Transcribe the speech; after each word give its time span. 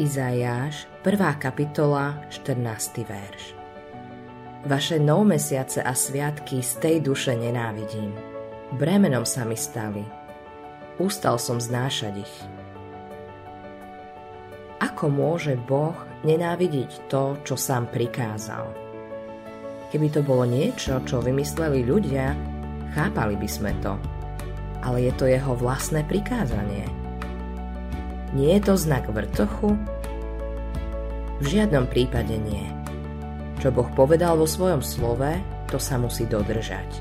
Izajáš, 0.00 0.88
1. 1.04 1.36
kapitola, 1.36 2.24
14. 2.32 3.04
verš. 3.04 3.52
Vaše 4.64 4.96
mesiace 4.96 5.84
a 5.84 5.92
sviatky 5.92 6.64
z 6.64 6.72
tej 6.80 6.96
duše 7.04 7.36
nenávidím. 7.36 8.16
Bremenom 8.80 9.28
sa 9.28 9.44
mi 9.44 9.60
stali. 9.60 10.00
Ustal 10.96 11.36
som 11.36 11.60
znášať 11.60 12.16
ich. 12.16 12.36
Ako 14.80 15.12
môže 15.12 15.60
Boh 15.68 16.00
nenávidieť 16.24 17.04
to, 17.12 17.36
čo 17.44 17.60
sám 17.60 17.92
prikázal? 17.92 18.72
Keby 19.92 20.08
to 20.16 20.24
bolo 20.24 20.48
niečo, 20.48 20.96
čo 21.04 21.20
vymysleli 21.20 21.84
ľudia, 21.84 22.32
chápali 22.96 23.36
by 23.36 23.48
sme 23.52 23.76
to. 23.84 24.00
Ale 24.80 25.04
je 25.04 25.12
to 25.20 25.28
jeho 25.28 25.52
vlastné 25.60 26.08
prikázanie– 26.08 26.88
nie 28.36 28.54
je 28.58 28.62
to 28.62 28.74
znak 28.78 29.10
vrtochu? 29.10 29.74
V 31.40 31.44
žiadnom 31.48 31.88
prípade 31.88 32.36
nie. 32.36 32.64
Čo 33.58 33.72
Boh 33.72 33.88
povedal 33.96 34.36
vo 34.36 34.48
svojom 34.48 34.84
slove, 34.84 35.36
to 35.68 35.80
sa 35.80 35.96
musí 35.96 36.28
dodržať. 36.28 37.00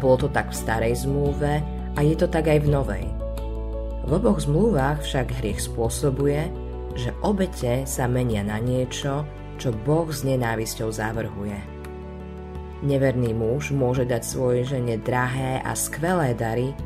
Bolo 0.00 0.26
to 0.26 0.28
tak 0.32 0.50
v 0.50 0.58
starej 0.58 0.94
zmluve 1.04 1.60
a 1.94 1.98
je 2.02 2.14
to 2.18 2.26
tak 2.26 2.50
aj 2.50 2.60
v 2.64 2.68
novej. 2.68 3.04
V 4.04 4.10
oboch 4.12 4.42
zmluvách 4.44 5.00
však 5.00 5.40
hriech 5.40 5.64
spôsobuje, 5.64 6.50
že 6.94 7.16
obete 7.24 7.88
sa 7.88 8.04
menia 8.04 8.44
na 8.44 8.60
niečo, 8.60 9.24
čo 9.56 9.72
Boh 9.72 10.10
s 10.10 10.26
nenávisťou 10.26 10.92
zavrhuje. 10.92 11.56
Neverný 12.84 13.32
muž 13.32 13.72
môže 13.72 14.04
dať 14.04 14.22
svojej 14.24 14.76
žene 14.76 15.00
drahé 15.00 15.64
a 15.64 15.72
skvelé 15.72 16.36
dary, 16.36 16.76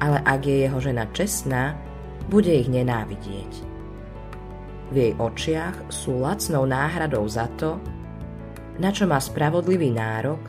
ale 0.00 0.24
ak 0.24 0.40
je 0.46 0.56
jeho 0.64 0.78
žena 0.80 1.04
čestná, 1.12 1.76
bude 2.28 2.50
ich 2.50 2.68
nenávidieť. 2.68 3.52
V 4.92 4.94
jej 4.94 5.12
očiach 5.16 5.90
sú 5.90 6.20
lacnou 6.20 6.68
náhradou 6.68 7.24
za 7.26 7.48
to, 7.56 7.80
na 8.78 8.90
čo 8.90 9.06
má 9.06 9.18
spravodlivý 9.22 9.90
nárok 9.94 10.40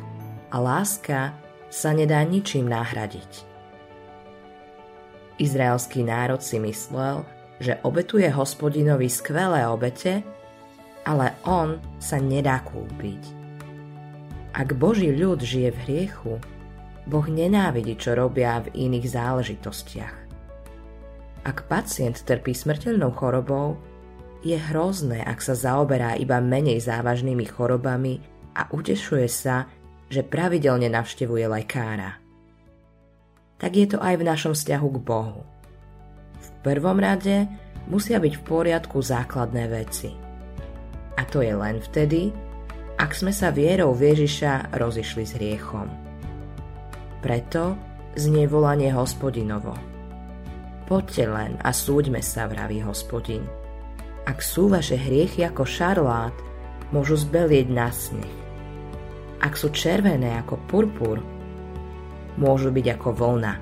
a 0.52 0.58
láska 0.60 1.34
sa 1.70 1.92
nedá 1.92 2.22
ničím 2.26 2.70
nahradiť. 2.70 3.46
Izraelský 5.36 6.08
národ 6.08 6.40
si 6.40 6.62
myslel, 6.64 7.28
že 7.60 7.80
obetuje 7.84 8.28
hospodinovi 8.32 9.12
skvelé 9.12 9.68
obete, 9.68 10.24
ale 11.04 11.36
on 11.44 11.80
sa 12.00 12.18
nedá 12.18 12.64
kúpiť. 12.64 13.24
Ak 14.56 14.72
Boží 14.80 15.12
ľud 15.12 15.44
žije 15.44 15.70
v 15.76 15.82
hriechu, 15.84 16.34
Boh 17.06 17.28
nenávidí, 17.28 18.00
čo 18.00 18.16
robia 18.16 18.64
v 18.64 18.72
iných 18.90 19.06
záležitostiach. 19.12 20.25
Ak 21.46 21.70
pacient 21.70 22.18
trpí 22.26 22.58
smrteľnou 22.58 23.14
chorobou, 23.14 23.78
je 24.42 24.58
hrozné, 24.58 25.22
ak 25.22 25.42
sa 25.42 25.54
zaoberá 25.54 26.18
iba 26.18 26.42
menej 26.42 26.82
závažnými 26.82 27.46
chorobami 27.46 28.18
a 28.58 28.66
utešuje 28.70 29.30
sa, 29.30 29.70
že 30.10 30.26
pravidelne 30.26 30.90
navštevuje 30.90 31.46
lekára. 31.46 32.18
Tak 33.62 33.72
je 33.74 33.88
to 33.94 33.98
aj 34.02 34.22
v 34.22 34.28
našom 34.28 34.54
vzťahu 34.54 34.88
k 34.90 34.98
Bohu. 35.02 35.42
V 36.42 36.50
prvom 36.62 36.98
rade 36.98 37.50
musia 37.90 38.18
byť 38.18 38.34
v 38.42 38.46
poriadku 38.46 38.98
základné 39.02 39.64
veci. 39.70 40.14
A 41.16 41.22
to 41.30 41.46
je 41.46 41.54
len 41.54 41.78
vtedy, 41.82 42.34
ak 42.98 43.14
sme 43.14 43.34
sa 43.34 43.54
vierou 43.54 43.94
Ježiša 43.94 44.74
rozišli 44.78 45.24
s 45.26 45.32
hriechom. 45.38 45.88
Preto 47.22 47.78
znie 48.14 48.46
volanie 48.46 48.94
hospodinovo. 48.94 49.95
Poďte 50.86 51.26
len 51.26 51.58
a 51.66 51.74
súďme 51.74 52.22
sa, 52.22 52.46
vraví 52.46 52.78
hospodin. 52.86 53.42
Ak 54.30 54.46
sú 54.46 54.70
vaše 54.70 54.94
hriechy 54.94 55.42
ako 55.42 55.66
šarlát, 55.66 56.34
môžu 56.94 57.18
zbelieť 57.18 57.68
na 57.74 57.90
sneh. 57.90 58.36
Ak 59.42 59.58
sú 59.58 59.74
červené 59.74 60.38
ako 60.46 60.62
purpur, 60.70 61.18
môžu 62.38 62.70
byť 62.70 62.86
ako 63.02 63.10
vlna. 63.18 63.54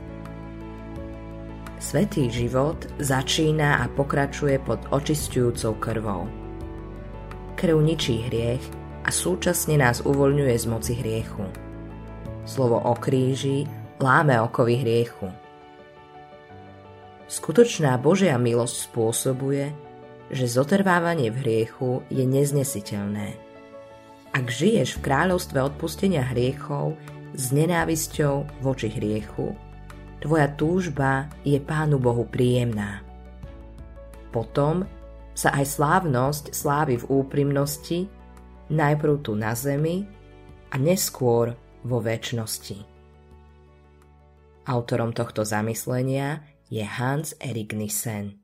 Svetý 1.79 2.27
život 2.27 2.91
začína 2.99 3.83
a 3.83 3.87
pokračuje 3.87 4.59
pod 4.59 4.83
očistujúcou 4.91 5.79
krvou. 5.79 6.27
Krv 7.55 7.75
ničí 7.79 8.27
hriech 8.27 8.63
a 9.07 9.09
súčasne 9.11 9.79
nás 9.79 10.03
uvoľňuje 10.03 10.55
z 10.59 10.65
moci 10.67 10.93
hriechu. 10.99 11.47
Slovo 12.43 12.83
o 12.83 12.95
kríži 12.99 13.63
láme 14.03 14.35
okovy 14.43 14.83
hriechu– 14.83 15.31
Skutočná 17.33 17.97
Božia 17.97 18.37
milosť 18.37 18.93
spôsobuje, 18.93 19.73
že 20.29 20.45
zotrvávanie 20.45 21.33
v 21.33 21.41
hriechu 21.41 22.05
je 22.13 22.29
neznesiteľné. 22.29 23.33
Ak 24.37 24.53
žiješ 24.53 25.01
v 25.01 25.09
kráľovstve 25.09 25.57
odpustenia 25.57 26.29
hriechov 26.29 26.93
s 27.33 27.49
nenávisťou 27.49 28.61
voči 28.61 28.93
hriechu, 28.93 29.57
tvoja 30.21 30.45
túžba 30.53 31.25
je 31.41 31.57
Pánu 31.57 31.97
Bohu 31.97 32.29
príjemná. 32.29 33.01
Potom 34.29 34.85
sa 35.33 35.57
aj 35.57 35.73
slávnosť 35.73 36.53
slávy 36.53 37.01
v 37.01 37.09
úprimnosti, 37.09 38.05
najprv 38.69 39.25
tu 39.25 39.33
na 39.33 39.57
zemi 39.57 40.05
a 40.69 40.77
neskôr 40.77 41.57
vo 41.81 41.97
väčšnosti. 41.97 42.77
Autorom 44.69 45.17
tohto 45.17 45.41
zamyslenia 45.41 46.52
je 46.69 46.85
Hans 46.85 47.35
Erik 47.37 47.73
Nissen. 47.73 48.42